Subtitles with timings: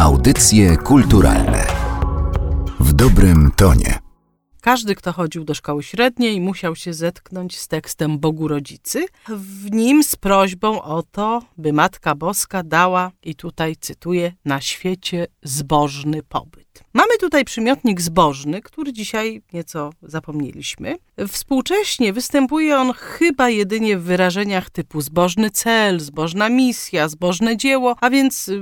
[0.00, 1.66] Audycje kulturalne
[2.80, 3.98] w dobrym tonie.
[4.60, 10.04] Każdy, kto chodził do szkoły średniej, musiał się zetknąć z tekstem Bogu Rodzicy, w nim
[10.04, 16.59] z prośbą o to, by Matka Boska dała, i tutaj cytuję, na świecie zbożny pobyt.
[16.94, 20.96] Mamy tutaj przymiotnik zbożny, który dzisiaj nieco zapomnieliśmy.
[21.28, 28.10] Współcześnie występuje on chyba jedynie w wyrażeniach typu zbożny cel, zbożna misja, zbożne dzieło, a
[28.10, 28.60] więc y,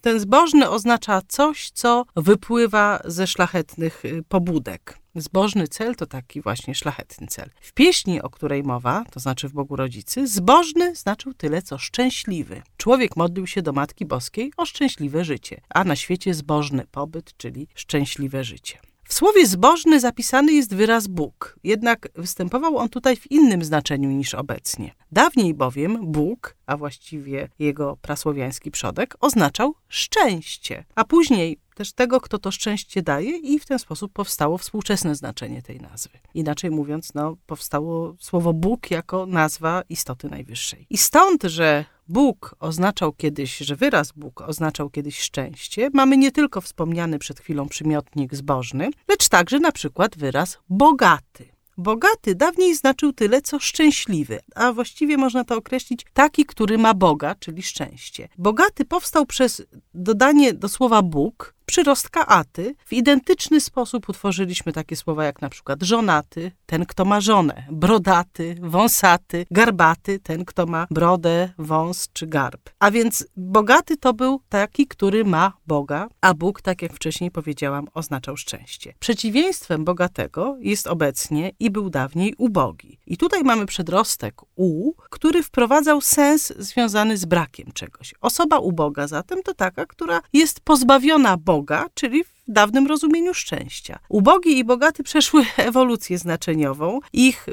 [0.00, 5.01] ten zbożny oznacza coś, co wypływa ze szlachetnych y, pobudek.
[5.14, 7.50] Zbożny cel to taki właśnie szlachetny cel.
[7.60, 12.62] W pieśni, o której mowa, to znaczy w Bogu Rodzicy, zbożny znaczył tyle, co szczęśliwy.
[12.76, 17.68] Człowiek modlił się do Matki Boskiej o szczęśliwe życie, a na świecie zbożny pobyt, czyli
[17.74, 18.78] szczęśliwe życie.
[19.04, 24.34] W słowie zbożny zapisany jest wyraz Bóg, jednak występował on tutaj w innym znaczeniu niż
[24.34, 24.94] obecnie.
[25.12, 32.38] Dawniej bowiem Bóg, a właściwie jego prasłowiański przodek, oznaczał szczęście, a później też tego, kto
[32.38, 36.18] to szczęście daje i w ten sposób powstało współczesne znaczenie tej nazwy.
[36.34, 40.86] Inaczej mówiąc, no, powstało słowo Bóg jako nazwa istoty najwyższej.
[40.90, 46.60] I stąd, że Bóg oznaczał kiedyś, że wyraz Bóg oznaczał kiedyś szczęście, mamy nie tylko
[46.60, 51.52] wspomniany przed chwilą przymiotnik zbożny, lecz także na przykład wyraz bogaty.
[51.78, 57.34] Bogaty dawniej znaczył tyle, co szczęśliwy, a właściwie można to określić taki, który ma Boga,
[57.34, 58.28] czyli szczęście.
[58.38, 59.62] Bogaty powstał przez
[59.94, 62.74] dodanie do słowa Bóg przyrostka aty.
[62.86, 68.56] W identyczny sposób utworzyliśmy takie słowa jak na przykład żonaty, ten kto ma żonę, brodaty,
[68.62, 72.70] wąsaty, garbaty, ten kto ma brodę, wąs czy garb.
[72.78, 77.88] A więc bogaty to był taki, który ma Boga, a Bóg, tak jak wcześniej powiedziałam,
[77.94, 78.94] oznaczał szczęście.
[78.98, 82.98] Przeciwieństwem bogatego jest obecnie i był dawniej ubogi.
[83.06, 88.14] I tutaj mamy przedrostek u, który wprowadzał sens związany z brakiem czegoś.
[88.20, 93.98] Osoba uboga zatem to taka, która jest pozbawiona Boga, Boga, czyli w dawnym rozumieniu szczęścia.
[94.08, 97.00] Ubogi i bogaty przeszły ewolucję znaczeniową.
[97.12, 97.52] Ich y,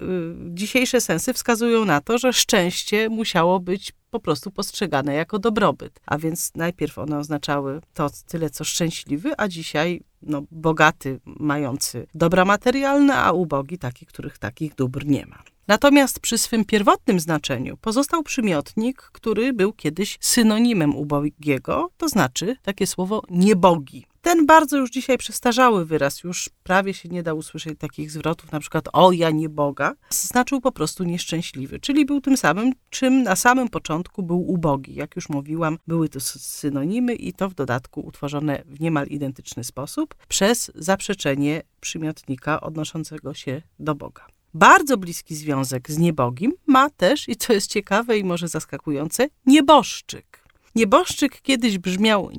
[0.53, 5.99] dzisiejsze sensy wskazują na to, że szczęście musiało być po prostu postrzegane jako dobrobyt.
[6.05, 12.45] A więc najpierw one oznaczały to tyle, co szczęśliwy, a dzisiaj no, bogaty, mający dobra
[12.45, 15.43] materialne, a ubogi taki, których takich dóbr nie ma.
[15.67, 22.87] Natomiast przy swym pierwotnym znaczeniu pozostał przymiotnik, który był kiedyś synonimem ubogiego, to znaczy takie
[22.87, 24.05] słowo niebogi.
[24.21, 28.59] Ten bardzo już dzisiaj przestarzały wyraz, już prawie się nie da usłyszeć takich zwrotów, na
[28.59, 33.35] przykład o ja nie Boga, znaczył po prostu nieszczęśliwy, czyli był tym samym, czym na
[33.35, 34.95] samym początku był ubogi.
[34.95, 40.15] Jak już mówiłam, były to synonimy i to w dodatku utworzone w niemal identyczny sposób
[40.27, 44.25] przez zaprzeczenie przymiotnika odnoszącego się do Boga.
[44.53, 50.43] Bardzo bliski związek z niebogim ma też, i co jest ciekawe i może zaskakujące, nieboszczyk.
[50.75, 52.29] Nieboszczyk kiedyś brzmiał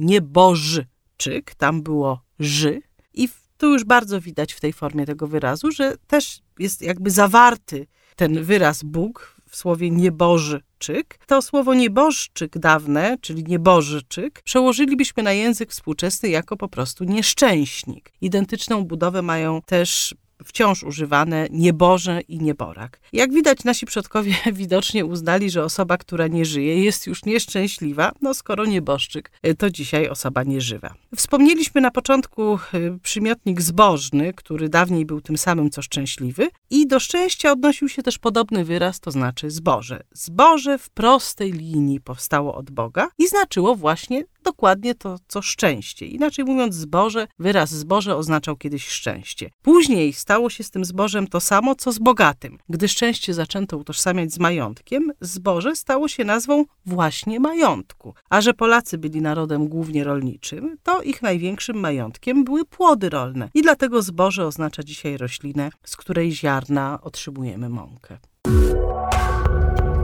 [1.20, 2.82] niebożczyk, tam było ży,
[3.14, 7.86] i tu już bardzo widać w tej formie tego wyrazu, że też jest jakby zawarty
[8.16, 11.18] ten wyraz Bóg w słowie niebożczyk.
[11.26, 18.12] To słowo niebożczyk dawne, czyli niebożyczyk, przełożylibyśmy na język współczesny jako po prostu nieszczęśnik.
[18.20, 20.14] Identyczną budowę mają też
[20.44, 23.00] wciąż używane nieboże i nieborak.
[23.12, 28.34] Jak widać, nasi przodkowie widocznie uznali, że osoba, która nie żyje, jest już nieszczęśliwa, no
[28.34, 30.94] skoro nieboszczyk, y, to dzisiaj osoba nieżywa.
[31.16, 37.00] Wspomnieliśmy na początku y, przymiotnik zbożny, który dawniej był tym samym co szczęśliwy i do
[37.00, 40.02] szczęścia odnosił się też podobny wyraz, to znaczy zboże.
[40.12, 46.06] Zboże w prostej linii powstało od Boga i znaczyło właśnie dokładnie to, co szczęście.
[46.06, 49.50] Inaczej mówiąc, zboże, wyraz zboże oznaczał kiedyś szczęście.
[49.62, 52.58] Później stało się z tym zbożem to samo, co z bogatym.
[52.68, 58.14] Gdy szczęście zaczęto utożsamiać z majątkiem, zboże stało się nazwą właśnie majątku.
[58.30, 63.48] A że Polacy byli narodem głównie rolniczym, to ich największym majątkiem były płody rolne.
[63.54, 68.18] I dlatego zboże oznacza dzisiaj roślinę, z której ziarna otrzymujemy mąkę.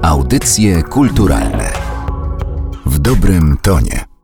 [0.03, 1.73] Audycje kulturalne
[2.87, 4.16] w dobrym tonie.